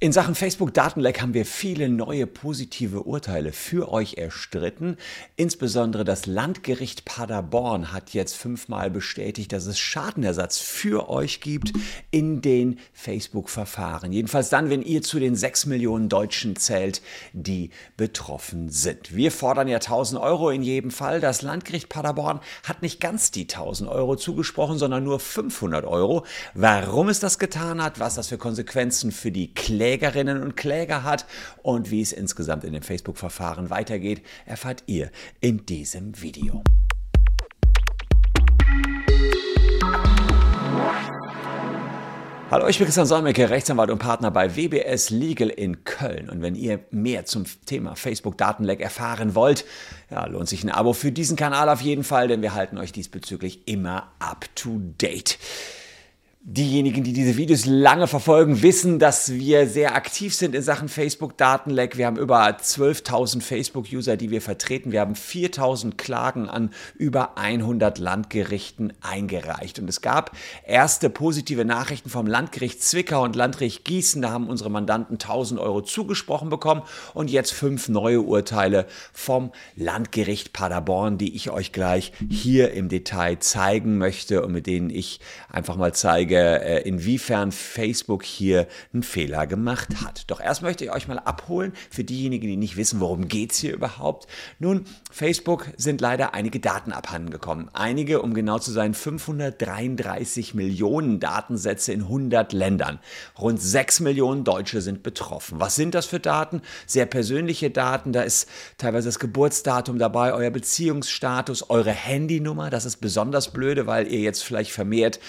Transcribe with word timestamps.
In 0.00 0.12
Sachen 0.12 0.34
Facebook-Datenleck 0.34 1.22
haben 1.22 1.34
wir 1.34 1.46
viele 1.46 1.88
neue 1.88 2.26
positive 2.26 3.02
Urteile 3.02 3.52
für 3.52 3.92
euch 3.92 4.14
erstritten. 4.14 4.96
Insbesondere 5.36 6.04
das 6.04 6.26
Landgericht 6.26 7.04
Paderborn 7.04 7.92
hat 7.92 8.10
jetzt 8.10 8.36
fünfmal 8.36 8.90
bestätigt, 8.90 9.52
dass 9.52 9.66
es 9.66 9.78
Schadenersatz 9.78 10.58
für 10.58 11.08
euch 11.08 11.40
gibt 11.40 11.72
in 12.10 12.40
den 12.42 12.78
Facebook-Verfahren. 12.92 14.12
Jedenfalls 14.12 14.48
dann, 14.48 14.70
wenn 14.70 14.82
ihr 14.82 15.02
zu 15.02 15.20
den 15.20 15.36
sechs 15.36 15.66
Millionen 15.66 16.08
Deutschen 16.08 16.56
zählt, 16.56 17.02
die 17.32 17.70
betroffen 17.96 18.70
sind. 18.70 19.14
Wir 19.14 19.30
fordern 19.30 19.68
ja 19.68 19.76
1000 19.76 20.20
Euro 20.20 20.50
in 20.50 20.62
jedem 20.62 20.90
Fall. 20.90 21.20
Das 21.20 21.42
Landgericht 21.42 21.88
Paderborn 21.88 22.40
hat 22.64 22.82
nicht 22.82 23.00
ganz 23.00 23.30
die 23.30 23.42
1000 23.42 23.88
Euro 23.88 24.16
zugesprochen, 24.16 24.78
sondern 24.78 25.04
nur 25.04 25.20
500 25.20 25.84
Euro. 25.84 26.24
Warum 26.54 27.08
es 27.08 27.20
das 27.20 27.38
getan 27.38 27.82
hat, 27.82 28.00
was 28.00 28.14
das 28.14 28.28
für 28.28 28.38
Konsequenzen 28.38 29.12
für 29.12 29.30
die 29.30 29.41
Klägerinnen 29.48 30.42
und 30.42 30.56
Kläger 30.56 31.04
hat 31.04 31.26
und 31.62 31.90
wie 31.90 32.02
es 32.02 32.12
insgesamt 32.12 32.64
in 32.64 32.72
dem 32.72 32.82
Facebook-Verfahren 32.82 33.70
weitergeht, 33.70 34.22
erfahrt 34.46 34.84
ihr 34.86 35.10
in 35.40 35.66
diesem 35.66 36.20
Video. 36.20 36.62
Hallo, 42.52 42.68
ich 42.68 42.76
bin 42.76 42.84
Christian 42.84 43.06
Solmecke, 43.06 43.48
Rechtsanwalt 43.48 43.90
und 43.90 43.98
Partner 43.98 44.30
bei 44.30 44.54
WBS 44.56 45.08
Legal 45.08 45.48
in 45.48 45.84
Köln. 45.84 46.28
Und 46.28 46.42
wenn 46.42 46.54
ihr 46.54 46.80
mehr 46.90 47.24
zum 47.24 47.44
Thema 47.64 47.96
Facebook-Datenleck 47.96 48.82
erfahren 48.82 49.34
wollt, 49.34 49.64
ja, 50.10 50.26
lohnt 50.26 50.50
sich 50.50 50.62
ein 50.62 50.70
Abo 50.70 50.92
für 50.92 51.12
diesen 51.12 51.38
Kanal 51.38 51.70
auf 51.70 51.80
jeden 51.80 52.04
Fall, 52.04 52.28
denn 52.28 52.42
wir 52.42 52.52
halten 52.52 52.76
euch 52.76 52.92
diesbezüglich 52.92 53.66
immer 53.68 54.12
up 54.18 54.54
to 54.54 54.82
date. 55.00 55.38
Diejenigen, 56.44 57.04
die 57.04 57.12
diese 57.12 57.36
Videos 57.36 57.66
lange 57.66 58.08
verfolgen, 58.08 58.62
wissen, 58.62 58.98
dass 58.98 59.32
wir 59.32 59.68
sehr 59.68 59.94
aktiv 59.94 60.34
sind 60.34 60.56
in 60.56 60.62
Sachen 60.62 60.88
Facebook-Datenleck. 60.88 61.96
Wir 61.96 62.06
haben 62.06 62.18
über 62.18 62.44
12.000 62.44 63.40
Facebook-User, 63.40 64.16
die 64.16 64.32
wir 64.32 64.42
vertreten. 64.42 64.90
Wir 64.90 65.02
haben 65.02 65.14
4.000 65.14 65.96
Klagen 65.96 66.48
an 66.48 66.70
über 66.96 67.38
100 67.38 67.98
Landgerichten 67.98 68.92
eingereicht. 69.02 69.78
Und 69.78 69.88
es 69.88 70.00
gab 70.00 70.32
erste 70.66 71.10
positive 71.10 71.64
Nachrichten 71.64 72.10
vom 72.10 72.26
Landgericht 72.26 72.82
Zwickau 72.82 73.22
und 73.22 73.36
Landgericht 73.36 73.84
Gießen. 73.84 74.20
Da 74.20 74.32
haben 74.32 74.48
unsere 74.48 74.68
Mandanten 74.68 75.18
1.000 75.18 75.60
Euro 75.60 75.80
zugesprochen 75.80 76.50
bekommen. 76.50 76.82
Und 77.14 77.30
jetzt 77.30 77.52
fünf 77.52 77.88
neue 77.88 78.20
Urteile 78.20 78.86
vom 79.12 79.52
Landgericht 79.76 80.52
Paderborn, 80.52 81.18
die 81.18 81.36
ich 81.36 81.50
euch 81.50 81.70
gleich 81.70 82.12
hier 82.28 82.72
im 82.72 82.88
Detail 82.88 83.38
zeigen 83.38 83.96
möchte 83.96 84.44
und 84.44 84.50
mit 84.50 84.66
denen 84.66 84.90
ich 84.90 85.20
einfach 85.48 85.76
mal 85.76 85.94
zeige, 85.94 86.31
Frage, 86.32 86.62
äh, 86.62 86.88
inwiefern 86.88 87.52
Facebook 87.52 88.24
hier 88.24 88.66
einen 88.92 89.02
Fehler 89.02 89.46
gemacht 89.46 89.88
hat. 90.02 90.24
Doch 90.30 90.40
erst 90.40 90.62
möchte 90.62 90.84
ich 90.84 90.92
euch 90.92 91.08
mal 91.08 91.18
abholen 91.18 91.72
für 91.90 92.04
diejenigen, 92.04 92.46
die 92.46 92.56
nicht 92.56 92.76
wissen, 92.76 93.00
worum 93.00 93.28
geht 93.28 93.52
es 93.52 93.58
hier 93.58 93.74
überhaupt. 93.74 94.26
Nun, 94.58 94.84
Facebook 95.10 95.66
sind 95.76 96.00
leider 96.00 96.34
einige 96.34 96.60
Daten 96.60 96.92
abhanden 96.92 97.30
gekommen. 97.30 97.68
Einige, 97.72 98.22
um 98.22 98.34
genau 98.34 98.58
zu 98.58 98.70
sein, 98.70 98.94
533 98.94 100.54
Millionen 100.54 101.20
Datensätze 101.20 101.92
in 101.92 102.02
100 102.02 102.52
Ländern. 102.52 102.98
Rund 103.38 103.60
6 103.60 104.00
Millionen 104.00 104.44
Deutsche 104.44 104.80
sind 104.80 105.02
betroffen. 105.02 105.60
Was 105.60 105.74
sind 105.74 105.94
das 105.94 106.06
für 106.06 106.20
Daten? 106.20 106.62
Sehr 106.86 107.06
persönliche 107.06 107.70
Daten. 107.70 108.12
Da 108.12 108.22
ist 108.22 108.48
teilweise 108.78 109.08
das 109.08 109.18
Geburtsdatum 109.18 109.98
dabei, 109.98 110.32
euer 110.32 110.50
Beziehungsstatus, 110.50 111.68
eure 111.70 111.90
Handynummer. 111.90 112.70
Das 112.70 112.84
ist 112.84 112.96
besonders 112.98 113.52
blöde, 113.52 113.86
weil 113.86 114.06
ihr 114.06 114.20
jetzt 114.20 114.44
vielleicht 114.44 114.70
vermehrt 114.70 115.20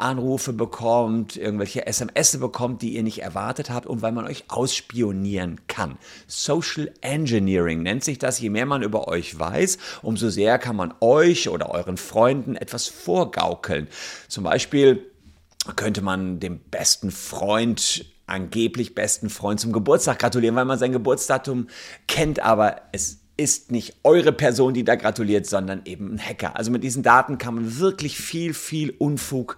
Spam-Anrufe 0.00 0.52
bekommt, 0.52 1.36
irgendwelche 1.36 1.86
SMS 1.86 2.38
bekommt, 2.38 2.82
die 2.82 2.94
ihr 2.94 3.02
nicht 3.02 3.22
erwartet 3.22 3.70
habt 3.70 3.86
und 3.86 4.02
weil 4.02 4.12
man 4.12 4.26
euch 4.26 4.44
ausspionieren 4.48 5.60
kann. 5.68 5.98
Social 6.26 6.90
Engineering 7.02 7.82
nennt 7.82 8.02
sich 8.02 8.18
das. 8.18 8.40
Je 8.40 8.50
mehr 8.50 8.66
man 8.66 8.82
über 8.82 9.08
euch 9.08 9.38
weiß, 9.38 9.78
umso 10.02 10.30
sehr 10.30 10.58
kann 10.58 10.76
man 10.76 10.94
euch 11.00 11.48
oder 11.48 11.70
euren 11.70 11.96
Freunden 11.96 12.56
etwas 12.56 12.88
vorgaukeln. 12.88 13.88
Zum 14.28 14.44
Beispiel 14.44 15.06
könnte 15.76 16.00
man 16.00 16.40
dem 16.40 16.58
besten 16.58 17.10
Freund 17.10 18.06
angeblich 18.26 18.94
besten 18.94 19.28
Freund 19.28 19.58
zum 19.58 19.72
Geburtstag 19.72 20.20
gratulieren, 20.20 20.54
weil 20.54 20.64
man 20.64 20.78
sein 20.78 20.92
Geburtsdatum 20.92 21.66
kennt, 22.06 22.40
aber 22.40 22.76
es 22.92 23.19
ist 23.40 23.72
nicht 23.72 23.96
eure 24.04 24.32
Person, 24.32 24.74
die 24.74 24.84
da 24.84 24.96
gratuliert, 24.96 25.46
sondern 25.46 25.80
eben 25.86 26.12
ein 26.12 26.20
Hacker. 26.20 26.56
Also 26.56 26.70
mit 26.70 26.84
diesen 26.84 27.02
Daten 27.02 27.38
kann 27.38 27.54
man 27.54 27.78
wirklich 27.78 28.18
viel, 28.18 28.52
viel 28.52 28.90
Unfug 28.90 29.56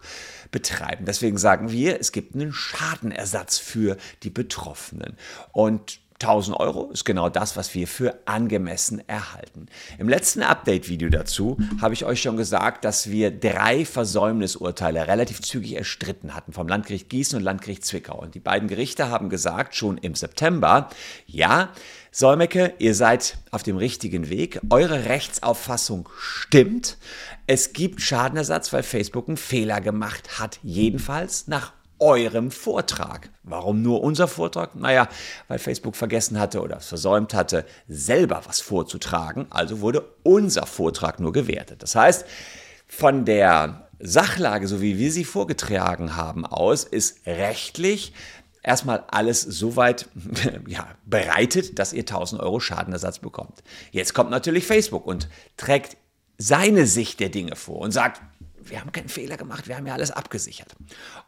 betreiben. 0.53 1.05
Deswegen 1.05 1.37
sagen 1.37 1.73
wir, 1.73 1.99
es 1.99 2.13
gibt 2.13 2.37
einen 2.37 2.53
Schadenersatz 2.53 3.59
für 3.59 3.97
die 4.23 4.31
Betroffenen. 4.31 5.17
Und 5.51 5.99
1000 6.23 6.59
Euro 6.59 6.91
ist 6.93 7.05
genau 7.05 7.29
das, 7.29 7.57
was 7.57 7.75
wir 7.75 7.87
für 7.87 8.19
angemessen 8.27 9.07
erhalten. 9.09 9.67
Im 9.99 10.09
letzten 10.09 10.43
Update-Video 10.43 11.09
dazu 11.09 11.59
habe 11.81 11.95
ich 11.95 12.05
euch 12.05 12.23
schon 12.23 12.37
gesagt, 12.37 12.85
dass 12.85 13.11
wir 13.11 13.31
drei 13.31 13.85
Versäumnisurteile 13.85 15.07
relativ 15.09 15.43
zügig 15.43 15.75
erstritten 15.75 16.35
hatten 16.35 16.53
vom 16.53 16.69
Landgericht 16.69 17.09
Gießen 17.09 17.39
und 17.39 17.45
Landgericht 17.45 17.85
Zwickau. 17.85 18.21
Und 18.21 18.35
die 18.35 18.41
beiden 18.41 18.69
Gerichte 18.69 19.09
haben 19.09 19.29
gesagt, 19.29 19.75
schon 19.75 19.99
im 19.99 20.15
September, 20.15 20.89
ja, 21.27 21.71
Solmecke, 22.11 22.75
ihr 22.79 22.95
seid 22.95 23.39
auf 23.51 23.63
dem 23.63 23.79
richtigen 23.79 24.29
Weg. 24.29 24.61
Eure 24.69 25.07
Rechtsauffassung 25.07 26.09
stimmt. 26.19 26.99
Es 27.47 27.73
gibt 27.73 28.03
Schadenersatz, 28.03 28.73
weil 28.73 28.83
Facebook 28.83 29.29
einen 29.29 29.39
Fehler 29.39 29.81
gemacht 29.81 30.39
hat. 30.39 30.61
Jedenfalls 30.63 31.49
nach 31.49 31.73
eurem 32.03 32.51
Vortrag. 32.51 33.31
Warum 33.45 33.81
nur 33.81 34.03
unser 34.03 34.29
Vortrag? 34.29 34.75
Naja, 34.75 35.09
weil 35.49 35.59
Facebook 35.59 35.97
vergessen 35.97 36.39
hatte 36.39 36.61
oder 36.61 36.81
versäumt 36.81 37.33
hatte, 37.33 37.65
selber 37.89 38.43
was 38.47 38.61
vorzutragen. 38.61 39.47
Also 39.51 39.81
wurde 39.81 40.05
unser 40.25 40.67
Vortrag 40.67 41.21
nur 41.21 41.33
gewertet. 41.33 41.83
Das 41.83 41.95
heißt, 41.95 42.27
von 42.89 43.25
der 43.25 43.89
Sachlage, 44.01 44.67
so 44.67 44.83
wie 44.83 44.99
wir 44.99 45.13
sie 45.13 45.25
vorgetragen 45.25 46.17
haben, 46.17 46.45
aus, 46.45 46.85
ist 46.85 47.25
rechtlich 47.27 48.13
erstmal 48.63 49.05
alles 49.09 49.43
so 49.43 49.77
weit 49.77 50.09
ja, 50.67 50.89
bereitet, 51.07 51.79
dass 51.79 51.93
ihr 51.93 52.01
1000 52.01 52.43
Euro 52.43 52.59
Schadenersatz 52.59 53.21
bekommt. 53.21 53.63
Jetzt 53.93 54.13
kommt 54.13 54.31
natürlich 54.31 54.67
Facebook 54.67 55.07
und 55.07 55.29
trägt 55.57 55.97
seine 56.37 56.87
Sicht 56.87 57.21
der 57.21 57.29
Dinge 57.29 57.55
vor 57.55 57.79
und 57.79 57.93
sagt, 57.93 58.21
wir 58.65 58.81
haben 58.81 58.93
keinen 58.93 59.09
Fehler 59.09 59.37
gemacht, 59.37 59.69
wir 59.69 59.77
haben 59.77 59.87
ja 59.87 59.95
alles 59.95 60.11
abgesichert. 60.11 60.75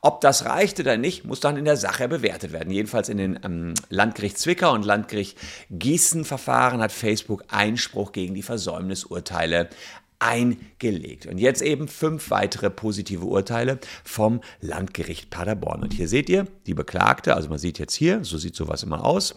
Ob 0.01 0.21
das 0.21 0.45
reicht 0.45 0.81
oder 0.81 0.97
nicht, 0.97 1.25
muss 1.25 1.41
dann 1.41 1.57
in 1.57 1.65
der 1.65 1.77
Sache 1.77 2.09
bewertet 2.09 2.53
werden. 2.53 2.71
Jedenfalls 2.71 3.09
in 3.09 3.19
den 3.19 3.39
ähm, 3.45 3.75
Landgericht 3.89 4.39
Zwickau 4.39 4.73
und 4.73 4.85
Landgericht 4.85 5.39
Gießen 5.71 6.25
Verfahren 6.25 6.81
hat 6.81 6.93
Facebook 6.93 7.45
Einspruch 7.49 8.13
gegen 8.13 8.35
die 8.35 8.43
Versäumnisurteile 8.43 9.69
eingelegt. 10.19 11.27
Und 11.27 11.39
jetzt 11.39 11.61
eben 11.61 11.89
fünf 11.89 12.31
weitere 12.31 12.71
positive 12.71 13.25
Urteile 13.25 13.79
vom 14.05 14.41
Landgericht 14.61 15.31
Paderborn. 15.31 15.83
Und 15.83 15.93
hier 15.93 16.09
seht 16.09 16.29
ihr 16.29 16.47
die 16.67 16.75
Beklagte, 16.75 17.35
also 17.35 17.49
man 17.49 17.59
sieht 17.59 17.79
jetzt 17.79 17.95
hier, 17.95 18.25
so 18.25 18.39
sieht 18.39 18.57
sowas 18.57 18.83
immer 18.83 19.05
aus. 19.05 19.35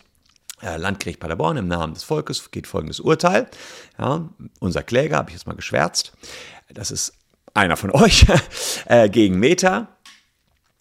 Äh, 0.62 0.78
Landgericht 0.78 1.20
Paderborn 1.20 1.58
im 1.58 1.68
Namen 1.68 1.94
des 1.94 2.04
Volkes 2.04 2.52
geht 2.52 2.68
folgendes 2.68 3.00
Urteil. 3.00 3.48
Ja, 4.00 4.30
unser 4.60 4.82
Kläger, 4.82 5.18
habe 5.18 5.30
ich 5.30 5.36
jetzt 5.36 5.46
mal 5.46 5.56
geschwärzt, 5.56 6.14
das 6.74 6.92
ist 6.92 7.14
einer 7.58 7.76
von 7.76 7.92
euch, 7.92 8.26
äh, 8.86 9.10
gegen 9.10 9.40
Meta 9.40 9.90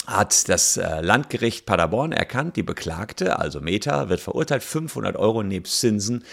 hat 0.06 0.48
das 0.48 0.76
äh, 0.76 1.00
Landgericht 1.00 1.66
Paderborn 1.66 2.12
erkannt, 2.12 2.56
die 2.56 2.62
Beklagte, 2.62 3.38
also 3.38 3.60
Meta, 3.60 4.08
wird 4.08 4.20
verurteilt, 4.20 4.62
500 4.62 5.16
Euro 5.16 5.42
nebst 5.42 5.80
Zinsen 5.80 6.24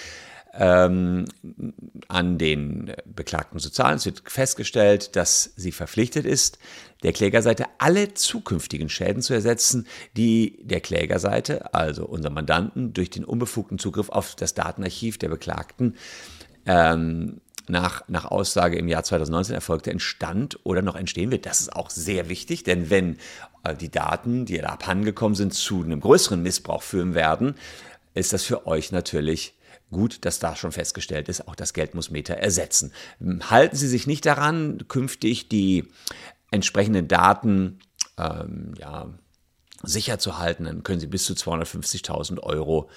ähm, 0.53 1.25
an 2.07 2.37
den 2.37 2.93
Beklagten 3.05 3.57
zu 3.57 3.71
zahlen. 3.71 3.95
Es 3.95 4.05
wird 4.05 4.21
festgestellt, 4.27 5.15
dass 5.15 5.53
sie 5.55 5.71
verpflichtet 5.71 6.25
ist, 6.27 6.59
der 7.01 7.13
Klägerseite 7.13 7.65
alle 7.79 8.13
zukünftigen 8.13 8.89
Schäden 8.89 9.23
zu 9.23 9.33
ersetzen, 9.33 9.87
die 10.15 10.59
der 10.63 10.81
Klägerseite, 10.81 11.73
also 11.73 12.05
unser 12.05 12.29
Mandanten, 12.29 12.93
durch 12.93 13.09
den 13.09 13.25
unbefugten 13.25 13.79
Zugriff 13.79 14.09
auf 14.09 14.35
das 14.35 14.53
Datenarchiv 14.53 15.17
der 15.17 15.29
Beklagten 15.29 15.95
ähm, 16.67 17.41
nach, 17.67 18.07
nach 18.07 18.25
Aussage 18.25 18.77
im 18.77 18.87
Jahr 18.87 19.03
2019 19.03 19.55
erfolgte, 19.55 19.91
entstand 19.91 20.59
oder 20.63 20.81
noch 20.81 20.95
entstehen 20.95 21.31
wird. 21.31 21.45
Das 21.45 21.61
ist 21.61 21.75
auch 21.75 21.89
sehr 21.89 22.29
wichtig, 22.29 22.63
denn 22.63 22.89
wenn 22.89 23.17
äh, 23.63 23.75
die 23.75 23.89
Daten, 23.89 24.45
die 24.45 24.57
da 24.57 24.69
abhandengekommen 24.69 25.35
sind, 25.35 25.53
zu 25.53 25.83
einem 25.83 25.99
größeren 25.99 26.41
Missbrauch 26.41 26.83
führen 26.83 27.15
werden, 27.15 27.55
ist 28.13 28.33
das 28.33 28.43
für 28.43 28.67
euch 28.67 28.91
natürlich 28.91 29.55
Gut, 29.93 30.25
dass 30.25 30.39
da 30.39 30.55
schon 30.55 30.71
festgestellt 30.73 31.29
ist, 31.29 31.47
auch 31.47 31.55
das 31.55 31.73
Geld 31.73 31.93
muss 31.93 32.09
Meta 32.09 32.33
ersetzen. 32.33 32.91
Halten 33.49 33.75
Sie 33.77 33.87
sich 33.87 34.07
nicht 34.07 34.25
daran, 34.25 34.85
künftig 34.87 35.47
die 35.47 35.87
entsprechenden 36.51 37.07
Daten 37.07 37.79
ähm, 38.17 38.73
ja, 38.77 39.07
sicher 39.83 40.17
zu 40.17 40.37
halten, 40.37 40.63
dann 40.63 40.83
können 40.83 41.01
Sie 41.01 41.07
bis 41.07 41.25
zu 41.25 41.33
250.000 41.33 42.39
Euro 42.39 42.89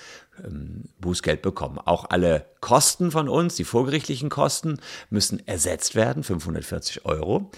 ähm, 0.45 0.85
Bußgeld 1.01 1.43
bekommen. 1.43 1.79
Auch 1.79 2.11
alle 2.11 2.47
Kosten 2.61 3.11
von 3.11 3.29
uns, 3.29 3.57
die 3.57 3.65
vorgerichtlichen 3.65 4.31
Kosten, 4.31 4.79
müssen 5.11 5.47
ersetzt 5.47 5.97
werden, 5.97 6.23
540 6.23 7.05
Euro. 7.05 7.51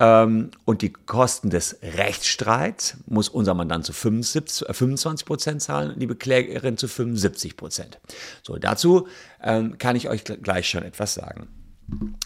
Ähm, 0.00 0.50
und 0.64 0.82
die 0.82 0.92
Kosten 0.92 1.48
des 1.48 1.78
Rechtsstreits 1.82 2.96
muss 3.06 3.28
unser 3.28 3.54
Mandant 3.54 3.86
zu 3.86 3.92
75, 3.92 4.68
äh, 4.68 4.74
25 4.74 5.26
Prozent 5.26 5.62
zahlen, 5.62 5.98
die 5.98 6.06
Beklägerin 6.06 6.76
zu 6.76 6.88
75 6.88 7.56
Prozent. 7.56 8.00
So, 8.42 8.58
dazu 8.58 9.06
ähm, 9.40 9.78
kann 9.78 9.94
ich 9.94 10.08
euch 10.08 10.24
gleich 10.24 10.68
schon 10.68 10.82
etwas 10.82 11.14
sagen. 11.14 11.48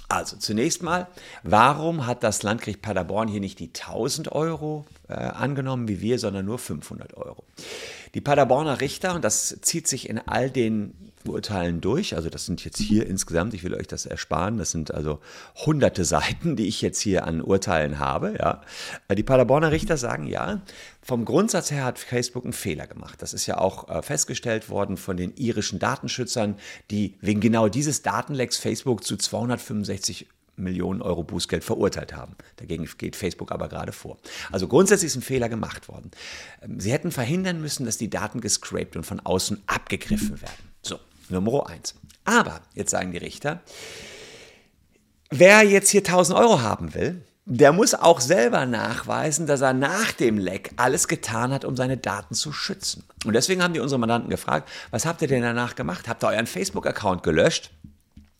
Also 0.08 0.36
zunächst 0.36 0.82
mal, 0.82 1.08
warum 1.42 2.06
hat 2.06 2.22
das 2.22 2.42
Landgericht 2.42 2.82
Paderborn 2.82 3.28
hier 3.28 3.40
nicht 3.40 3.58
die 3.58 3.68
1000 3.68 4.30
Euro 4.32 4.86
äh, 5.08 5.14
angenommen 5.14 5.88
wie 5.88 6.00
wir, 6.00 6.18
sondern 6.18 6.46
nur 6.46 6.58
500 6.58 7.14
Euro? 7.14 7.44
Die 8.14 8.20
Paderborner 8.20 8.80
Richter, 8.80 9.14
und 9.14 9.24
das 9.24 9.58
zieht 9.60 9.86
sich 9.88 10.08
in 10.08 10.18
all 10.18 10.50
den 10.50 10.94
Urteilen 11.28 11.80
durch, 11.80 12.14
also 12.14 12.30
das 12.30 12.46
sind 12.46 12.64
jetzt 12.64 12.78
hier 12.78 13.06
insgesamt, 13.06 13.54
ich 13.54 13.64
will 13.64 13.74
euch 13.74 13.88
das 13.88 14.06
ersparen, 14.06 14.58
das 14.58 14.70
sind 14.70 14.92
also 14.92 15.20
hunderte 15.54 16.04
Seiten, 16.04 16.56
die 16.56 16.66
ich 16.66 16.82
jetzt 16.82 17.00
hier 17.00 17.26
an 17.26 17.42
Urteilen 17.42 17.98
habe. 17.98 18.36
Ja. 18.38 18.62
Die 19.14 19.22
Paderborner 19.22 19.72
Richter 19.72 19.96
sagen 19.96 20.26
ja, 20.26 20.62
vom 21.02 21.24
Grundsatz 21.24 21.70
her 21.70 21.84
hat 21.84 21.98
Facebook 21.98 22.44
einen 22.44 22.52
Fehler 22.52 22.86
gemacht. 22.86 23.22
Das 23.22 23.34
ist 23.34 23.46
ja 23.46 23.58
auch 23.58 23.88
äh, 23.88 24.02
festgestellt 24.02 24.70
worden 24.70 24.96
von 24.96 25.16
den 25.16 25.34
irischen 25.36 25.78
Datenschützern, 25.78 26.56
die 26.90 27.16
wegen 27.20 27.40
genau 27.40 27.68
dieses 27.68 28.02
Datenlecks 28.02 28.56
Facebook 28.56 29.04
zu 29.04 29.16
265 29.16 30.28
Millionen 30.56 31.02
Euro 31.02 31.22
Bußgeld 31.22 31.64
verurteilt 31.64 32.14
haben. 32.14 32.36
Dagegen 32.56 32.88
geht 32.98 33.16
Facebook 33.16 33.52
aber 33.52 33.68
gerade 33.68 33.92
vor. 33.92 34.18
Also 34.50 34.68
grundsätzlich 34.68 35.08
ist 35.08 35.16
ein 35.16 35.22
Fehler 35.22 35.48
gemacht 35.48 35.88
worden. 35.88 36.10
Ähm, 36.62 36.80
sie 36.80 36.92
hätten 36.92 37.12
verhindern 37.12 37.60
müssen, 37.60 37.86
dass 37.86 37.98
die 37.98 38.10
Daten 38.10 38.40
gescraped 38.40 38.96
und 38.96 39.04
von 39.04 39.20
außen 39.20 39.62
abgegriffen 39.66 40.40
werden. 40.40 40.70
So, 40.82 40.98
Nummer 41.28 41.68
eins. 41.68 41.94
Aber, 42.24 42.60
jetzt 42.74 42.90
sagen 42.90 43.12
die 43.12 43.18
Richter, 43.18 43.60
wer 45.30 45.62
jetzt 45.62 45.90
hier 45.90 46.00
1000 46.00 46.38
Euro 46.38 46.60
haben 46.60 46.94
will, 46.94 47.22
der 47.48 47.72
muss 47.72 47.94
auch 47.94 48.20
selber 48.20 48.66
nachweisen, 48.66 49.46
dass 49.46 49.60
er 49.60 49.72
nach 49.72 50.10
dem 50.10 50.36
Leck 50.36 50.72
alles 50.76 51.06
getan 51.06 51.52
hat, 51.52 51.64
um 51.64 51.76
seine 51.76 51.96
Daten 51.96 52.34
zu 52.34 52.52
schützen. 52.52 53.04
Und 53.24 53.34
deswegen 53.34 53.62
haben 53.62 53.72
die 53.72 53.78
unsere 53.78 54.00
Mandanten 54.00 54.30
gefragt, 54.30 54.68
was 54.90 55.06
habt 55.06 55.22
ihr 55.22 55.28
denn 55.28 55.42
danach 55.42 55.76
gemacht? 55.76 56.08
Habt 56.08 56.24
ihr 56.24 56.28
euren 56.28 56.48
Facebook-Account 56.48 57.22
gelöscht? 57.22 57.70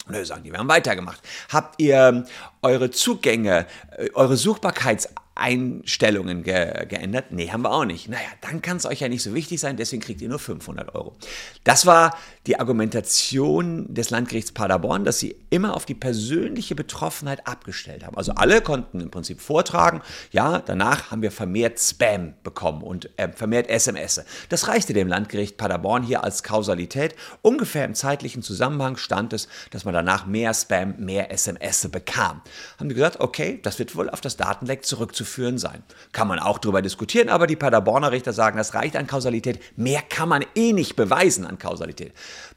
Nö, 0.09 0.25
sagen 0.25 0.45
die, 0.45 0.53
wir 0.53 0.59
haben 0.59 0.69
weitergemacht. 0.69 1.21
Habt 1.51 1.81
ihr 1.81 2.27
eure 2.63 2.91
Zugänge, 2.91 3.67
äh, 3.97 4.11
eure 4.15 4.37
Suchbarkeits 4.37 5.09
Einstellungen 5.37 6.43
ge 6.43 6.87
geändert? 6.87 7.27
Nee, 7.31 7.51
haben 7.51 7.63
wir 7.63 7.71
auch 7.71 7.85
nicht. 7.85 8.09
Naja, 8.09 8.27
dann 8.41 8.63
kann 8.63 8.79
es 8.79 8.87
euch 8.87 9.01
ja 9.01 9.09
nicht 9.09 9.23
so 9.23 9.35
wichtig 9.35 9.61
sein, 9.61 9.77
deswegen 9.77 10.03
kriegt 10.03 10.23
ihr 10.23 10.31
nur 10.31 10.39
500 10.39 10.95
Euro. 10.95 11.15
Das 11.63 11.85
war 11.85 12.17
die 12.47 12.59
Argumentation 12.59 13.93
des 13.93 14.09
Landgerichts 14.11 14.53
Paderborn, 14.53 15.05
dass 15.05 15.19
sie 15.19 15.37
immer 15.51 15.75
auf 15.75 15.85
die 15.85 15.95
persönliche 15.95 16.75
Betroffenheit 16.75 17.47
abgestellt 17.47 18.05
haben. 18.05 18.17
Also 18.17 18.33
alle 18.33 18.63
konnten 18.63 19.01
im 19.01 19.11
Prinzip 19.11 19.41
vortragen, 19.41 20.01
ja, 20.33 20.61
danach 20.61 21.11
haben 21.11 21.21
wir 21.21 21.31
vermehrt 21.31 21.79
Spam 21.79 22.33
bekommen 22.43 22.83
und 22.83 23.11
äh, 23.19 23.29
vermehrt 23.31 23.69
SMS. 23.69 24.25
Das 24.49 24.69
reichte 24.69 24.95
dem 24.95 25.09
Landgericht 25.09 25.59
Paderborn 25.59 26.03
hier 26.03 26.25
als 26.25 26.43
Kausalität. 26.43 27.15
Ungefähr 27.43 27.85
im 27.85 27.95
zeitlichen 27.95 28.43
Zusammenhang 28.43 28.97
stand 28.97 29.35
es, 29.35 29.49
dass 29.71 29.85
man 29.85 29.93
danach 29.93 30.25
mehr 30.25 30.55
Spam, 30.55 30.95
mehr 30.99 31.31
SMS 31.31 31.87
bekam. 31.89 32.41
Haben 32.79 32.89
die 32.89 32.95
gesagt, 32.95 33.21
okay, 33.21 33.61
das 33.63 33.79
wird 33.79 33.95
wohl 33.97 34.09
auf 34.09 34.23
das 34.23 34.39
Datenleck 34.39 34.87
zurückzuführen 34.87 35.26
führen 35.27 35.59
sein. 35.59 35.83
Kann 36.13 36.29
man 36.29 36.39
auch 36.39 36.59
darüber 36.59 36.83
diskutieren, 36.83 37.29
aber 37.29 37.47
die 37.47 37.57
Paderborner 37.57 38.13
Richter 38.13 38.33
sagen, 38.33 38.57
das 38.57 38.75
reicht 38.75 38.97
an 38.97 39.07
Kausalität. 39.07 39.61
Mehr 39.77 40.03
kann 40.03 40.29
man 40.29 40.45
eh 40.55 40.73
nicht 40.73 40.97
beweisen 40.97 41.45
an 41.45 41.59
Kausalität. 41.59 42.13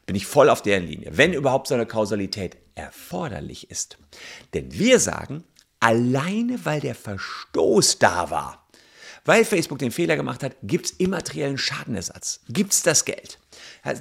Bin 0.06 0.16
ich 0.16 0.26
voll 0.26 0.50
auf 0.50 0.62
deren 0.62 0.86
Linie, 0.86 1.12
wenn 1.18 1.34
überhaupt 1.34 1.68
so 1.68 1.76
eine 1.76 1.86
Kausalität 1.86 2.58
erforderlich 2.76 3.70
ist. 3.70 3.98
Denn 4.54 4.72
wir 4.72 5.00
sagen, 5.00 5.44
alleine 5.80 6.66
weil 6.66 6.80
der 6.80 6.96
Verstoß 6.96 8.00
da 8.00 8.30
war, 8.30 8.66
weil 9.26 9.46
Facebook 9.46 9.80
den 9.80 9.92
Fehler 9.92 10.16
gemacht 10.16 10.44
hat, 10.44 10.56
gibt 10.64 10.86
es 10.88 10.92
immateriellen 10.94 11.58
Schadenersatz, 11.58 12.40
gibt 12.48 12.72
es 12.72 12.84
das 12.84 13.06
Geld. 13.06 13.38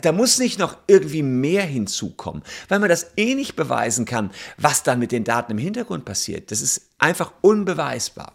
Da 0.03 0.13
muss 0.13 0.39
nicht 0.39 0.59
noch 0.59 0.77
irgendwie 0.87 1.23
mehr 1.23 1.65
hinzukommen, 1.65 2.43
weil 2.69 2.79
man 2.79 2.89
das 2.89 3.13
eh 3.17 3.35
nicht 3.35 3.55
beweisen 3.55 4.05
kann, 4.05 4.31
was 4.57 4.83
dann 4.83 4.99
mit 4.99 5.13
den 5.13 5.25
Daten 5.25 5.53
im 5.53 5.59
Hintergrund 5.59 6.05
passiert. 6.05 6.51
Das 6.51 6.63
ist 6.63 6.91
einfach 6.99 7.33
unbeweisbar. 7.43 8.33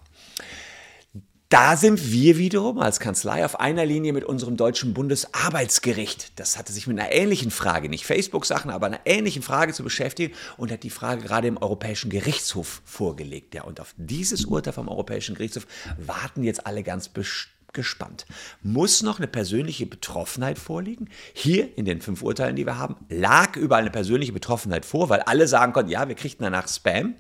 Da 1.54 1.78
sind 1.78 2.12
wir 2.12 2.40
wiederum 2.40 2.80
als 2.80 3.00
Kanzlei 3.00 3.46
auf 3.46 3.60
einer 3.60 3.86
Linie 3.86 4.12
mit 4.12 4.24
unserem 4.24 4.58
deutschen 4.58 4.96
Bundesarbeitsgericht. 4.96 6.32
Das 6.40 6.58
hatte 6.58 6.74
sich 6.74 6.88
mit 6.88 7.00
einer 7.00 7.12
ähnlichen 7.12 7.52
Frage, 7.52 7.90
nicht 7.90 8.08
Facebook-Sachen, 8.08 8.72
aber 8.72 8.88
einer 8.88 9.02
ähnlichen 9.06 9.44
Frage 9.44 9.72
zu 9.72 9.84
beschäftigen 9.84 10.34
und 10.58 10.72
hat 10.72 10.82
die 10.82 10.90
Frage 10.90 11.22
gerade 11.22 11.48
im 11.48 11.58
Europäischen 11.58 12.10
Gerichtshof 12.10 12.82
vorgelegt. 12.86 13.54
Ja, 13.54 13.66
und 13.66 13.80
auf 13.80 13.94
dieses 13.98 14.46
Urteil 14.46 14.74
vom 14.74 14.88
Europäischen 14.88 15.36
Gerichtshof 15.36 15.68
warten 16.04 16.42
jetzt 16.42 16.66
alle 16.66 16.82
ganz 16.82 17.12
gespannt. 17.72 18.26
Muss 18.64 19.04
noch 19.04 19.20
eine 19.20 19.28
persönliche 19.28 19.86
Betroffenheit 19.86 20.58
vorliegen? 20.58 21.08
Hier 21.34 21.78
in 21.78 21.86
den 21.86 22.02
fünf 22.02 22.24
Urteilen, 22.24 22.56
die 22.56 22.66
wir 22.66 22.80
haben, 22.80 22.96
lag 23.10 23.58
überall 23.58 23.84
eine 23.84 23.92
persönliche 23.92 24.34
Betroffenheit 24.34 24.86
vor, 24.86 25.10
weil 25.10 25.20
alle 25.20 25.48
sagen 25.48 25.72
konnten, 25.74 25.92
ja, 25.92 26.08
wir 26.08 26.16
kriegten 26.16 26.46
danach 26.46 26.68
Spam. 26.68 27.14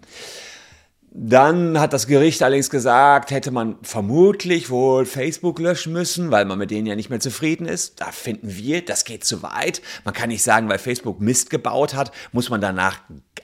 Dann 1.15 1.80
hat 1.80 1.94
das 1.94 2.07
Gericht 2.07 2.42
allerdings 2.42 2.71
gesagt, 2.71 3.30
hätte 3.30 3.51
man 3.51 3.75
vermutlich 3.83 4.71
wohl 4.71 5.06
Facebook 5.06 5.60
löschen 5.60 5.94
müssen, 5.94 6.31
weil 6.31 6.45
man 6.45 6.57
mit 6.57 6.71
denen 6.71 6.88
ja 6.88 6.95
nicht 6.95 7.12
mehr 7.12 7.19
zufrieden 7.19 7.68
ist. 7.68 8.01
Da 8.01 8.12
finden 8.12 8.56
wir, 8.56 8.83
das 8.83 9.06
geht 9.06 9.24
zu 9.24 9.44
weit. 9.44 9.83
Man 10.06 10.15
kann 10.15 10.30
nicht 10.30 10.42
sagen, 10.42 10.69
weil 10.69 10.80
Facebook 10.80 11.21
Mist 11.21 11.51
gebaut 11.51 11.94
hat, 11.94 12.12
muss 12.31 12.50
man 12.50 12.62
danach 12.62 13.00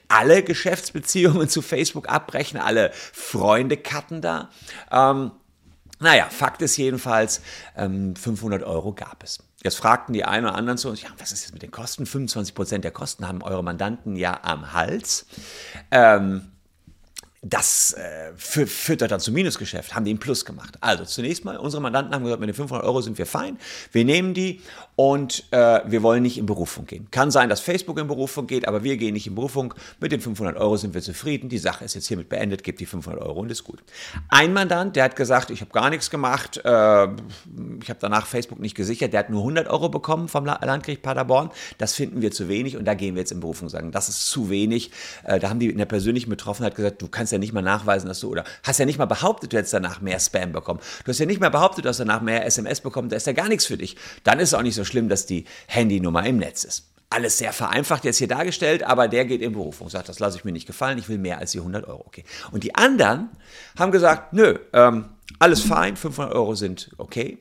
alle 0.08 0.42
Geschäftsbeziehungen 0.42 1.48
zu 1.48 1.62
Facebook 1.62 2.08
abbrechen, 2.08 2.58
alle 2.58 2.90
Freunde 2.92 3.76
cutten 3.76 4.20
da. 4.20 4.50
Ähm, 4.90 5.30
naja, 6.00 6.26
Fakt 6.28 6.62
ist 6.62 6.76
jedenfalls, 6.76 7.40
ähm, 7.76 8.16
500 8.16 8.64
Euro 8.64 8.94
gab 8.94 9.22
es. 9.22 9.38
Jetzt 9.62 9.76
fragten 9.76 10.12
die 10.12 10.24
einen 10.24 10.46
oder 10.46 10.56
anderen 10.56 10.76
zu 10.76 10.88
uns, 10.88 11.02
ja, 11.02 11.10
was 11.18 11.30
ist 11.30 11.42
jetzt 11.42 11.52
mit 11.52 11.62
den 11.62 11.70
Kosten? 11.70 12.04
25 12.04 12.52
Prozent 12.52 12.82
der 12.82 12.90
Kosten 12.90 13.28
haben 13.28 13.42
eure 13.42 13.62
Mandanten 13.62 14.16
ja 14.16 14.40
am 14.42 14.72
Hals. 14.72 15.26
Ähm, 15.92 16.50
das 17.42 17.94
äh, 17.94 18.32
führt 18.36 19.00
dann 19.00 19.18
zu 19.18 19.32
Minusgeschäft, 19.32 19.94
haben 19.94 20.04
die 20.04 20.10
einen 20.10 20.18
Plus 20.18 20.44
gemacht. 20.44 20.76
Also 20.82 21.06
zunächst 21.06 21.42
mal, 21.42 21.56
unsere 21.56 21.80
Mandanten 21.80 22.14
haben 22.14 22.22
gesagt, 22.22 22.40
mit 22.40 22.50
den 22.50 22.54
500 22.54 22.86
Euro 22.86 23.00
sind 23.00 23.16
wir 23.16 23.24
fein, 23.24 23.56
wir 23.92 24.04
nehmen 24.04 24.34
die 24.34 24.60
und 24.94 25.44
äh, 25.50 25.80
wir 25.86 26.02
wollen 26.02 26.22
nicht 26.22 26.36
in 26.36 26.44
Berufung 26.44 26.84
gehen. 26.84 27.08
Kann 27.10 27.30
sein, 27.30 27.48
dass 27.48 27.60
Facebook 27.60 27.98
in 27.98 28.08
Berufung 28.08 28.46
geht, 28.46 28.68
aber 28.68 28.84
wir 28.84 28.98
gehen 28.98 29.14
nicht 29.14 29.26
in 29.26 29.34
Berufung. 29.34 29.72
Mit 30.00 30.12
den 30.12 30.20
500 30.20 30.58
Euro 30.58 30.76
sind 30.76 30.92
wir 30.92 31.00
zufrieden, 31.00 31.48
die 31.48 31.56
Sache 31.56 31.82
ist 31.82 31.94
jetzt 31.94 32.08
hiermit 32.08 32.28
beendet, 32.28 32.62
gibt 32.62 32.78
die 32.78 32.84
500 32.84 33.22
Euro 33.22 33.40
und 33.40 33.50
ist 33.50 33.64
gut. 33.64 33.82
Ein 34.28 34.52
Mandant, 34.52 34.94
der 34.96 35.04
hat 35.04 35.16
gesagt, 35.16 35.48
ich 35.48 35.62
habe 35.62 35.70
gar 35.70 35.88
nichts 35.88 36.10
gemacht, 36.10 36.58
äh, 36.58 37.04
ich 37.82 37.88
habe 37.88 37.98
danach 38.00 38.26
Facebook 38.26 38.60
nicht 38.60 38.74
gesichert, 38.74 39.14
der 39.14 39.20
hat 39.20 39.30
nur 39.30 39.40
100 39.40 39.68
Euro 39.68 39.88
bekommen 39.88 40.28
vom 40.28 40.44
Landgericht 40.44 41.00
Paderborn, 41.00 41.50
das 41.78 41.94
finden 41.94 42.20
wir 42.20 42.32
zu 42.32 42.50
wenig 42.50 42.76
und 42.76 42.84
da 42.84 42.92
gehen 42.92 43.14
wir 43.14 43.20
jetzt 43.20 43.32
in 43.32 43.40
Berufung 43.40 43.70
sagen, 43.70 43.92
das 43.92 44.10
ist 44.10 44.26
zu 44.26 44.50
wenig. 44.50 44.90
Äh, 45.24 45.38
da 45.38 45.48
haben 45.48 45.58
die 45.58 45.70
in 45.70 45.78
der 45.78 45.86
persönlichen 45.86 46.28
Betroffenheit 46.28 46.74
gesagt, 46.74 47.00
du 47.00 47.08
kannst 47.08 47.29
kannst 47.30 47.32
ja 47.32 47.38
nicht 47.38 47.52
mal 47.52 47.62
nachweisen, 47.62 48.08
dass 48.08 48.20
du, 48.20 48.28
oder 48.28 48.44
hast 48.64 48.78
ja 48.78 48.86
nicht 48.86 48.98
mal 48.98 49.06
behauptet, 49.06 49.52
du 49.52 49.56
hättest 49.56 49.72
danach 49.72 50.00
mehr 50.00 50.18
Spam 50.18 50.52
bekommen. 50.52 50.80
Du 51.04 51.10
hast 51.10 51.18
ja 51.18 51.26
nicht 51.26 51.40
mal 51.40 51.50
behauptet, 51.50 51.84
du 51.84 51.88
hast 51.88 52.00
danach 52.00 52.22
mehr 52.22 52.44
SMS 52.44 52.80
bekommen, 52.80 53.08
da 53.08 53.16
ist 53.16 53.26
ja 53.26 53.32
gar 53.32 53.48
nichts 53.48 53.66
für 53.66 53.76
dich. 53.76 53.96
Dann 54.24 54.40
ist 54.40 54.48
es 54.48 54.54
auch 54.54 54.62
nicht 54.62 54.74
so 54.74 54.84
schlimm, 54.84 55.08
dass 55.08 55.26
die 55.26 55.44
Handynummer 55.68 56.26
im 56.26 56.38
Netz 56.38 56.64
ist. 56.64 56.86
Alles 57.08 57.38
sehr 57.38 57.52
vereinfacht 57.52 58.04
jetzt 58.04 58.18
hier 58.18 58.28
dargestellt, 58.28 58.82
aber 58.82 59.08
der 59.08 59.24
geht 59.24 59.42
in 59.42 59.52
Berufung, 59.52 59.88
sagt, 59.88 60.08
das 60.08 60.18
lasse 60.18 60.38
ich 60.38 60.44
mir 60.44 60.52
nicht 60.52 60.66
gefallen, 60.66 60.98
ich 60.98 61.08
will 61.08 61.18
mehr 61.18 61.38
als 61.38 61.52
die 61.52 61.58
100 61.58 61.86
Euro. 61.86 62.04
Okay. 62.06 62.24
Und 62.50 62.64
die 62.64 62.74
anderen 62.74 63.28
haben 63.78 63.92
gesagt, 63.92 64.32
nö, 64.32 64.58
ähm, 64.72 65.06
alles 65.38 65.60
fein, 65.60 65.96
500 65.96 66.34
Euro 66.34 66.54
sind 66.54 66.90
okay. 66.98 67.38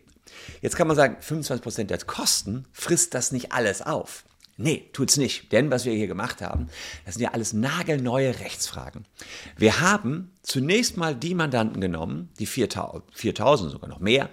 Jetzt 0.62 0.75
kann 0.75 0.88
man 0.88 0.96
sagen, 0.96 1.17
25% 1.22 1.86
der 1.86 1.98
Kosten 2.00 2.65
frisst 2.74 3.13
das 3.13 3.31
nicht 3.31 3.51
alles 3.51 3.81
auf. 3.81 4.24
Nee, 4.61 4.89
tut's 4.91 5.15
nicht. 5.15 5.53
Denn 5.53 5.71
was 5.71 5.85
wir 5.85 5.93
hier 5.93 6.07
gemacht 6.07 6.41
haben, 6.41 6.67
das 7.05 7.15
sind 7.15 7.23
ja 7.23 7.31
alles 7.31 7.53
nagelneue 7.53 8.39
Rechtsfragen. 8.39 9.05
Wir 9.55 9.79
haben 9.79 10.31
zunächst 10.43 10.97
mal 10.97 11.15
die 11.15 11.33
Mandanten 11.33 11.79
genommen, 11.79 12.27
die 12.39 12.45
4000, 12.45 13.71
sogar 13.71 13.87
noch 13.87 13.99
mehr, 13.99 14.29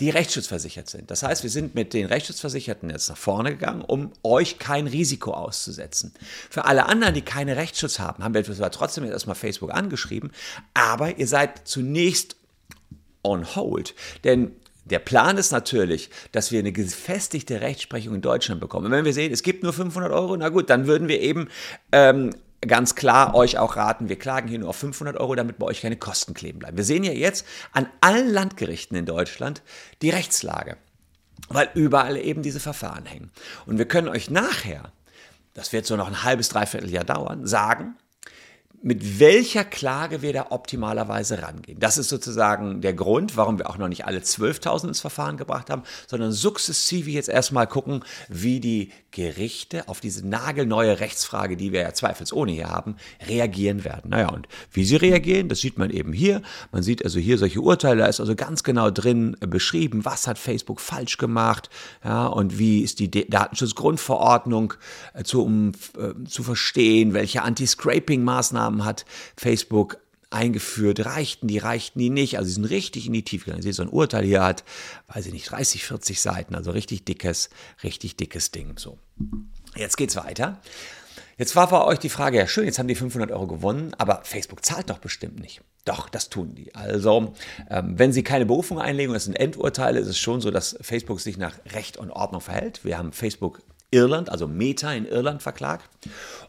die 0.00 0.08
rechtsschutzversichert 0.08 0.88
sind. 0.88 1.10
Das 1.10 1.22
heißt, 1.22 1.42
wir 1.42 1.50
sind 1.50 1.74
mit 1.74 1.92
den 1.92 2.06
Rechtsschutzversicherten 2.06 2.88
jetzt 2.88 3.10
nach 3.10 3.18
vorne 3.18 3.50
gegangen, 3.50 3.82
um 3.82 4.12
euch 4.22 4.58
kein 4.58 4.86
Risiko 4.86 5.32
auszusetzen. 5.34 6.14
Für 6.48 6.64
alle 6.64 6.86
anderen, 6.86 7.12
die 7.12 7.20
keinen 7.20 7.54
Rechtsschutz 7.54 7.98
haben, 7.98 8.24
haben 8.24 8.32
wir 8.32 8.44
zwar 8.44 8.70
trotzdem 8.70 9.04
jetzt 9.04 9.12
erstmal 9.12 9.36
Facebook 9.36 9.74
angeschrieben, 9.74 10.32
aber 10.72 11.18
ihr 11.18 11.26
seid 11.26 11.68
zunächst 11.68 12.36
on 13.22 13.54
hold. 13.54 13.94
Denn 14.24 14.52
der 14.86 15.00
Plan 15.00 15.36
ist 15.36 15.50
natürlich, 15.50 16.10
dass 16.32 16.52
wir 16.52 16.60
eine 16.60 16.72
gefestigte 16.72 17.60
Rechtsprechung 17.60 18.14
in 18.14 18.20
Deutschland 18.20 18.60
bekommen. 18.60 18.86
Und 18.86 18.92
wenn 18.92 19.04
wir 19.04 19.12
sehen, 19.12 19.32
es 19.32 19.42
gibt 19.42 19.62
nur 19.62 19.72
500 19.72 20.12
Euro, 20.12 20.36
na 20.36 20.48
gut, 20.48 20.70
dann 20.70 20.86
würden 20.86 21.08
wir 21.08 21.20
eben 21.20 21.48
ähm, 21.90 22.30
ganz 22.60 22.94
klar 22.94 23.34
euch 23.34 23.58
auch 23.58 23.76
raten, 23.76 24.08
wir 24.08 24.18
klagen 24.18 24.48
hier 24.48 24.60
nur 24.60 24.68
auf 24.68 24.76
500 24.76 25.16
Euro, 25.16 25.34
damit 25.34 25.58
bei 25.58 25.66
euch 25.66 25.82
keine 25.82 25.96
Kosten 25.96 26.34
kleben 26.34 26.60
bleiben. 26.60 26.76
Wir 26.76 26.84
sehen 26.84 27.02
ja 27.02 27.12
jetzt 27.12 27.46
an 27.72 27.88
allen 28.00 28.30
Landgerichten 28.30 28.96
in 28.96 29.06
Deutschland 29.06 29.62
die 30.02 30.10
Rechtslage, 30.10 30.76
weil 31.48 31.68
überall 31.74 32.16
eben 32.16 32.42
diese 32.42 32.60
Verfahren 32.60 33.06
hängen. 33.06 33.32
Und 33.66 33.78
wir 33.78 33.86
können 33.86 34.08
euch 34.08 34.30
nachher, 34.30 34.92
das 35.52 35.72
wird 35.72 35.86
so 35.86 35.96
noch 35.96 36.06
ein 36.06 36.22
halbes, 36.22 36.48
dreiviertel 36.48 36.90
Jahr 36.90 37.04
dauern, 37.04 37.46
sagen, 37.46 37.96
mit 38.86 39.18
welcher 39.18 39.64
Klage 39.64 40.22
wir 40.22 40.32
da 40.32 40.46
optimalerweise 40.50 41.42
rangehen. 41.42 41.80
Das 41.80 41.98
ist 41.98 42.08
sozusagen 42.08 42.82
der 42.82 42.94
Grund, 42.94 43.36
warum 43.36 43.58
wir 43.58 43.68
auch 43.68 43.78
noch 43.78 43.88
nicht 43.88 44.04
alle 44.04 44.20
12.000 44.20 44.86
ins 44.86 45.00
Verfahren 45.00 45.36
gebracht 45.36 45.70
haben, 45.70 45.82
sondern 46.06 46.30
sukzessive 46.30 47.10
jetzt 47.10 47.28
erstmal 47.28 47.66
gucken, 47.66 48.04
wie 48.28 48.60
die 48.60 48.92
Gerichte 49.10 49.88
auf 49.88 49.98
diese 49.98 50.24
nagelneue 50.24 51.00
Rechtsfrage, 51.00 51.56
die 51.56 51.72
wir 51.72 51.80
ja 51.80 51.94
zweifelsohne 51.94 52.52
hier 52.52 52.68
haben, 52.68 52.94
reagieren 53.26 53.82
werden. 53.82 54.10
Naja, 54.10 54.28
und 54.28 54.46
wie 54.70 54.84
sie 54.84 54.94
reagieren, 54.94 55.48
das 55.48 55.60
sieht 55.60 55.78
man 55.78 55.90
eben 55.90 56.12
hier. 56.12 56.42
Man 56.70 56.84
sieht 56.84 57.02
also 57.02 57.18
hier 57.18 57.38
solche 57.38 57.60
Urteile, 57.60 58.02
da 58.02 58.06
ist 58.06 58.20
also 58.20 58.36
ganz 58.36 58.62
genau 58.62 58.90
drin 58.90 59.36
beschrieben, 59.40 60.04
was 60.04 60.28
hat 60.28 60.38
Facebook 60.38 60.80
falsch 60.80 61.16
gemacht, 61.16 61.70
ja, 62.04 62.26
und 62.26 62.60
wie 62.60 62.82
ist 62.82 63.00
die 63.00 63.10
Datenschutzgrundverordnung 63.10 64.74
äh, 65.14 65.24
zu, 65.24 65.42
um 65.42 65.72
äh, 65.98 66.24
zu 66.28 66.44
verstehen, 66.44 67.14
welche 67.14 67.42
Anti-Scraping-Maßnahmen 67.42 68.75
hat 68.84 69.04
Facebook 69.36 69.98
eingeführt, 70.30 71.04
reichten 71.04 71.48
die, 71.48 71.58
reichten 71.58 71.98
die 71.98 72.10
nicht. 72.10 72.38
Also 72.38 72.48
sie 72.48 72.54
sind 72.54 72.64
richtig 72.66 73.06
in 73.06 73.12
die 73.12 73.22
Tiefe 73.22 73.46
gegangen. 73.46 73.62
Sie 73.62 73.72
so 73.72 73.82
ein 73.82 73.88
Urteil 73.88 74.24
hier 74.24 74.42
hat, 74.42 74.64
weiß 75.08 75.26
ich 75.26 75.32
nicht, 75.32 75.50
30, 75.50 75.84
40 75.84 76.20
Seiten, 76.20 76.54
also 76.54 76.70
richtig 76.72 77.04
dickes, 77.04 77.50
richtig 77.82 78.16
dickes 78.16 78.50
Ding. 78.50 78.76
So. 78.76 78.98
Jetzt 79.76 79.96
geht's 79.96 80.16
weiter. 80.16 80.60
Jetzt 81.38 81.54
war 81.54 81.68
bei 81.68 81.84
euch 81.84 81.98
die 81.98 82.08
Frage, 82.08 82.38
ja 82.38 82.46
schön, 82.46 82.64
jetzt 82.64 82.78
haben 82.78 82.88
die 82.88 82.94
500 82.94 83.30
Euro 83.30 83.46
gewonnen, 83.46 83.92
aber 83.98 84.22
Facebook 84.24 84.64
zahlt 84.64 84.88
doch 84.88 84.98
bestimmt 84.98 85.38
nicht. 85.38 85.60
Doch, 85.84 86.08
das 86.08 86.30
tun 86.30 86.54
die. 86.54 86.74
Also, 86.74 87.34
ähm, 87.70 87.98
wenn 87.98 88.12
sie 88.12 88.22
keine 88.22 88.46
Berufung 88.46 88.80
einlegen, 88.80 89.12
das 89.12 89.24
sind 89.24 89.34
Endurteile, 89.34 90.00
ist 90.00 90.08
es 90.08 90.18
schon 90.18 90.40
so, 90.40 90.50
dass 90.50 90.76
Facebook 90.80 91.20
sich 91.20 91.36
nach 91.36 91.54
Recht 91.72 91.98
und 91.98 92.10
Ordnung 92.10 92.40
verhält. 92.40 92.84
Wir 92.84 92.96
haben 92.96 93.12
Facebook 93.12 93.62
Irland, 93.90 94.30
also 94.30 94.48
Meta 94.48 94.92
in 94.92 95.06
Irland 95.06 95.42
verklagt. 95.42 95.88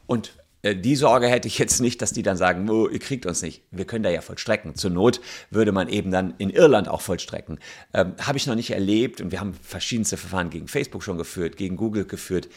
Und 0.08 0.34
die 0.76 0.96
Sorge 0.96 1.28
hätte 1.28 1.48
ich 1.48 1.58
jetzt 1.58 1.80
nicht, 1.80 2.02
dass 2.02 2.14
die 2.14 2.24
dann 2.24 2.38
sagen, 2.38 2.70
oh, 2.70 2.88
ihr 2.88 3.00
kriegt 3.00 3.26
uns 3.26 3.42
nicht. 3.42 3.64
Wir 3.72 3.86
können 3.86 4.04
da 4.04 4.10
ja 4.10 4.22
vollstrecken. 4.22 4.76
Zur 4.76 4.92
Not 4.92 5.22
würde 5.50 5.72
man 5.72 5.90
eben 5.90 6.12
dann 6.12 6.34
in 6.38 6.50
Irland 6.50 6.88
auch 6.88 7.02
vollstrecken. 7.02 7.60
Ähm, 7.94 8.14
Habe 8.20 8.38
ich 8.38 8.48
noch 8.48 8.56
nicht 8.56 8.72
erlebt 8.72 9.22
und 9.22 9.32
wir 9.32 9.40
haben 9.40 9.54
verschiedenste 9.54 10.18
Verfahren 10.18 10.50
gegen 10.50 10.68
Facebook 10.68 11.04
schon 11.04 11.18
geführt, 11.18 11.58
gegen 11.58 11.76
Google 11.76 12.06
geführt. 12.06 12.50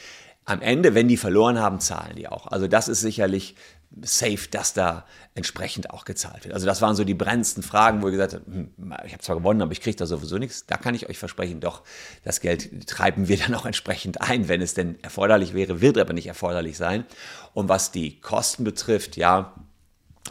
Am 0.44 0.62
Ende, 0.62 0.94
wenn 0.94 1.08
die 1.08 1.16
verloren 1.16 1.58
haben, 1.58 1.80
zahlen 1.80 2.16
die 2.16 2.28
auch. 2.28 2.46
Also 2.46 2.66
das 2.66 2.88
ist 2.88 3.00
sicherlich 3.00 3.54
safe, 4.02 4.48
dass 4.50 4.72
da 4.72 5.04
entsprechend 5.34 5.90
auch 5.90 6.04
gezahlt 6.04 6.44
wird. 6.44 6.54
Also 6.54 6.66
das 6.66 6.80
waren 6.80 6.94
so 6.94 7.04
die 7.04 7.14
brennendsten 7.14 7.62
Fragen, 7.62 8.02
wo 8.02 8.06
ihr 8.06 8.12
gesagt 8.12 8.34
habt, 8.34 8.46
hm, 8.46 8.70
ich 9.04 9.12
habe 9.12 9.22
zwar 9.22 9.36
gewonnen, 9.36 9.62
aber 9.62 9.72
ich 9.72 9.80
kriege 9.80 9.96
da 9.96 10.06
sowieso 10.06 10.38
nichts. 10.38 10.66
Da 10.66 10.76
kann 10.76 10.94
ich 10.94 11.08
euch 11.08 11.18
versprechen, 11.18 11.60
doch, 11.60 11.82
das 12.24 12.40
Geld 12.40 12.86
treiben 12.86 13.28
wir 13.28 13.36
dann 13.46 13.54
auch 13.54 13.66
entsprechend 13.66 14.20
ein, 14.20 14.48
wenn 14.48 14.62
es 14.62 14.74
denn 14.74 15.02
erforderlich 15.02 15.54
wäre, 15.54 15.80
wird 15.80 15.98
aber 15.98 16.12
nicht 16.12 16.26
erforderlich 16.26 16.76
sein. 16.76 17.04
Und 17.52 17.68
was 17.68 17.90
die 17.90 18.20
Kosten 18.20 18.64
betrifft, 18.64 19.16
ja, 19.16 19.54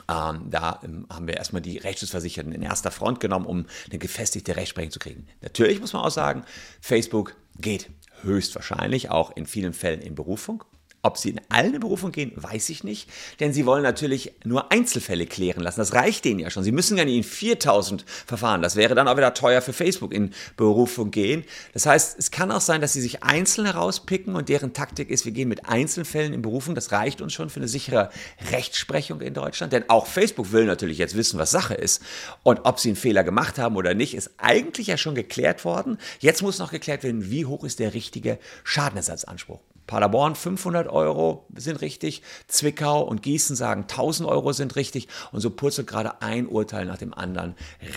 ähm, 0.07 0.49
da 0.49 0.79
ähm, 0.83 1.07
haben 1.09 1.27
wir 1.27 1.35
erstmal 1.35 1.61
die 1.61 1.77
Rechtsschutzversicherten 1.77 2.53
in 2.53 2.61
erster 2.61 2.91
Front 2.91 3.19
genommen, 3.19 3.45
um 3.45 3.65
eine 3.89 3.99
gefestigte 3.99 4.55
Rechtsprechung 4.55 4.91
zu 4.91 4.99
kriegen. 4.99 5.27
Natürlich 5.41 5.81
muss 5.81 5.93
man 5.93 6.03
auch 6.03 6.11
sagen, 6.11 6.43
Facebook 6.79 7.35
geht 7.57 7.89
höchstwahrscheinlich 8.21 9.09
auch 9.09 9.35
in 9.35 9.45
vielen 9.45 9.73
Fällen 9.73 10.01
in 10.01 10.15
Berufung. 10.15 10.63
Ob 11.01 11.17
sie 11.17 11.29
in 11.29 11.41
allen 11.47 11.79
Berufung 11.79 12.11
gehen, 12.11 12.33
weiß 12.35 12.67
ich 12.69 12.83
nicht, 12.83 13.09
denn 13.39 13.53
sie 13.53 13.65
wollen 13.65 13.83
natürlich 13.83 14.33
nur 14.43 14.69
Einzelfälle 14.69 15.25
klären 15.25 15.63
lassen. 15.63 15.79
Das 15.79 15.93
reicht 15.93 16.25
denen 16.25 16.41
ja 16.41 16.49
schon. 16.49 16.63
Sie 16.63 16.73
müssen 16.73 16.97
ja 16.97 17.05
nicht 17.05 17.15
in 17.15 17.23
4000 17.23 18.03
Verfahren. 18.25 18.61
Das 18.61 18.75
wäre 18.75 18.95
dann 18.95 19.07
auch 19.07 19.15
wieder 19.15 19.33
teuer 19.33 19.61
für 19.61 19.71
Facebook 19.71 20.13
in 20.13 20.33
Berufung 20.57 21.11
gehen. 21.11 21.45
Das 21.71 21.85
heißt, 21.85 22.19
es 22.19 22.31
kann 22.31 22.51
auch 22.51 22.59
sein, 22.59 22.81
dass 22.81 22.91
sie 22.91 22.99
sich 22.99 23.23
einzeln 23.23 23.65
herauspicken 23.65 24.35
und 24.35 24.49
deren 24.49 24.73
Taktik 24.73 25.09
ist, 25.09 25.23
wir 25.23 25.31
gehen 25.31 25.47
mit 25.47 25.69
Einzelfällen 25.69 26.33
in 26.33 26.41
Berufung. 26.41 26.75
Das 26.75 26.91
reicht 26.91 27.21
uns 27.21 27.31
schon 27.31 27.49
für 27.49 27.61
eine 27.61 27.69
sichere 27.69 28.09
Rechtsprechung 28.51 29.21
in 29.21 29.33
Deutschland, 29.33 29.71
denn 29.71 29.89
auch 29.89 30.05
Facebook 30.05 30.51
will 30.51 30.65
natürlich 30.65 30.97
jetzt 30.97 31.15
wissen, 31.15 31.39
was 31.39 31.49
Sache 31.49 31.75
ist. 31.75 32.01
Und 32.43 32.65
ob 32.65 32.77
sie 32.77 32.89
einen 32.89 32.97
Fehler 32.97 33.23
gemacht 33.23 33.57
haben 33.57 33.77
oder 33.77 33.93
nicht, 33.93 34.15
ist 34.15 34.31
eigentlich 34.37 34.87
ja 34.87 34.97
schon 34.97 35.15
geklärt 35.15 35.63
worden. 35.63 35.97
Jetzt 36.19 36.41
muss 36.41 36.59
noch 36.59 36.71
geklärt 36.71 37.03
werden, 37.03 37.31
wie 37.31 37.45
hoch 37.45 37.63
ist 37.63 37.79
der 37.79 37.93
richtige 37.93 38.37
Schadenersatzanspruch. 38.65 39.61
Paderborn 39.89 40.35
500 40.35 40.87
Euro 40.87 41.47
sind 41.55 41.81
richtig, 41.81 42.21
Zwickau 42.47 43.01
und 43.01 43.23
Gießen 43.23 43.55
sagen 43.55 43.87
1000 43.89 44.29
Euro 44.29 44.53
sind 44.53 44.75
richtig 44.75 45.07
und 45.31 45.41
so 45.41 45.49
purzelt 45.49 45.87
gerade 45.87 46.21
ein 46.21 46.45
Urteil 46.45 46.85
nach 46.85 46.99
dem 46.99 47.11
anderen 47.11 47.55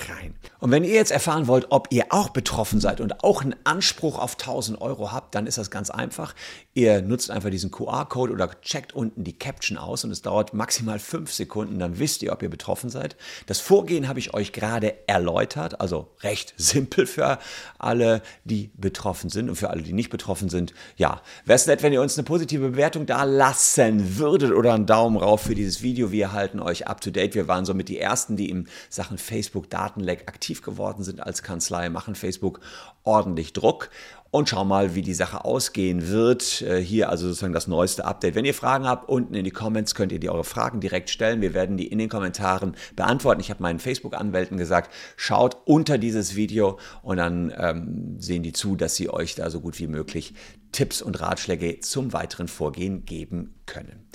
rein. 0.09 0.35
Und 0.59 0.71
wenn 0.71 0.85
ihr 0.85 0.95
jetzt 0.95 1.11
erfahren 1.11 1.49
wollt, 1.49 1.67
ob 1.69 1.89
ihr 1.91 2.07
auch 2.09 2.31
betroffen 2.31 2.81
seid 2.81 3.03
und 3.03 3.23
auch 3.23 3.43
einen 3.43 3.55
Anspruch 3.65 4.19
auf 4.19 4.39
1000 4.39 4.81
Euro 4.81 5.13
habt, 5.13 5.35
dann 5.35 5.47
ist 5.47 5.59
das 5.59 5.71
ganz 5.71 5.91
einfach. 5.91 6.35
Ihr 6.75 7.03
nutzt 7.03 7.31
einfach 7.31 7.51
diesen 7.51 7.71
QR-Code 7.71 8.33
oder 8.33 8.51
checkt 8.63 8.95
unten 8.95 9.25
die 9.25 9.39
Caption 9.39 9.77
aus 9.77 10.05
und 10.05 10.11
es 10.11 10.23
dauert 10.23 10.55
maximal 10.55 10.99
fünf 10.99 11.31
Sekunden, 11.31 11.79
dann 11.79 11.99
wisst 11.99 12.23
ihr, 12.23 12.33
ob 12.33 12.43
ihr 12.43 12.49
betroffen 12.49 12.89
seid. 12.89 13.17
Das 13.47 13.61
Vorgehen 13.61 14.09
habe 14.09 14.19
ich 14.19 14.33
euch 14.33 14.53
gerade 14.53 14.95
erläutert, 15.07 15.83
also 15.83 16.09
recht 16.23 16.55
simpel 16.57 17.07
für 17.07 17.39
alle, 17.79 18.23
die 18.45 18.71
betroffen 18.75 19.29
sind 19.29 19.51
und 19.51 19.57
für 19.57 19.69
alle, 19.69 19.83
die 19.83 19.93
nicht 19.93 20.09
betroffen 20.09 20.49
sind. 20.49 20.73
Ja, 20.97 21.21
wäre 21.45 21.57
es 21.57 21.67
nett, 21.67 21.83
wenn 21.83 21.93
ihr 21.93 22.01
uns 22.01 22.17
eine 22.17 22.25
positive 22.25 22.71
Bewertung 22.71 23.05
da 23.05 23.25
lassen 23.25 24.17
würdet 24.17 24.53
oder 24.53 24.73
einen 24.73 24.87
Daumen 24.87 25.19
rauf 25.19 25.43
für 25.43 25.55
dieses 25.55 25.83
Video. 25.83 26.11
Wir 26.11 26.33
halten 26.33 26.59
euch 26.59 26.87
up 26.87 27.03
to 27.03 27.11
date. 27.11 27.35
Wir 27.35 27.49
waren 27.49 27.67
somit 27.67 27.91
die 27.91 27.99
ersten, 27.99 28.37
die 28.37 28.49
in 28.49 28.67
Sachen 28.89 29.19
Facebook 29.19 29.69
Datenleck 29.69 30.27
aktiv 30.27 30.63
geworden 30.63 31.05
sind 31.05 31.21
als 31.21 31.43
Kanzlei, 31.43 31.91
machen 31.91 32.15
Facebook 32.15 32.61
ordentlich 33.05 33.53
Druck 33.53 33.91
und 34.33 34.49
schau 34.49 34.65
mal, 34.65 34.95
wie 34.95 35.03
die 35.03 35.13
Sache 35.13 35.45
ausgehen 35.45 36.09
wird. 36.09 36.63
Äh, 36.63 36.81
hier 36.81 37.11
also 37.11 37.29
sozusagen 37.29 37.53
das 37.53 37.69
neueste 37.69 38.07
Update. 38.07 38.35
Wenn 38.35 38.47
ihr 38.47 38.55
Fragen 38.55 38.87
habt, 38.87 39.09
unten 39.09 39.35
in 39.35 39.45
die 39.45 39.51
Comments 39.51 39.95
könnt 39.95 40.11
ihr 40.11 40.19
die 40.19 40.31
eure 40.31 40.43
Fragen 40.43 40.81
direkt 40.81 41.11
stellen. 41.11 41.43
Wir 41.43 41.53
werden 41.53 41.77
die 41.77 41.87
in 41.87 41.99
den 41.99 42.09
Kommentaren 42.09 42.75
beantworten. 42.97 43.43
Ich 43.43 43.51
habe 43.51 43.63
meinen 43.63 43.79
Facebook-Anwälten 43.79 44.57
gesagt, 44.57 44.91
schaut 45.17 45.59
unter 45.67 45.99
dieses 45.99 46.35
Video 46.35 46.79
und 47.03 47.19
dann 47.19 47.53
ähm, 47.57 48.17
sehen 48.19 48.43
die 48.43 48.53
zu, 48.53 48.75
dass 48.75 48.97
sie 48.97 49.11
euch 49.11 49.35
da 49.35 49.51
so 49.51 49.61
gut 49.61 49.79
wie 49.79 49.87
möglich 49.87 50.33
Tipps 50.73 51.03
und 51.03 51.21
Ratschläge 51.21 51.81
zum 51.81 52.15
weiteren 52.15 52.49
Vorgehen 52.49 53.05
geben 53.05 53.61
können. 53.67 54.09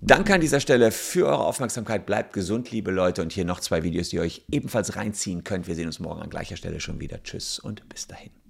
Danke 0.00 0.34
an 0.34 0.40
dieser 0.40 0.58
Stelle 0.58 0.90
für 0.90 1.28
eure 1.28 1.44
Aufmerksamkeit. 1.44 2.04
Bleibt 2.04 2.32
gesund, 2.32 2.72
liebe 2.72 2.90
Leute. 2.90 3.22
Und 3.22 3.32
hier 3.32 3.44
noch 3.44 3.60
zwei 3.60 3.84
Videos, 3.84 4.08
die 4.08 4.16
ihr 4.16 4.22
euch 4.22 4.42
ebenfalls 4.50 4.96
reinziehen 4.96 5.44
könnt. 5.44 5.68
Wir 5.68 5.76
sehen 5.76 5.86
uns 5.86 6.00
morgen 6.00 6.20
an 6.20 6.30
gleicher 6.30 6.56
Stelle 6.56 6.80
schon 6.80 6.98
wieder. 6.98 7.22
Tschüss 7.22 7.60
und 7.60 7.88
bis 7.88 8.08
dahin. 8.08 8.41